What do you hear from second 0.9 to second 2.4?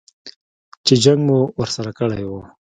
جنګ مو ورسره کړی و.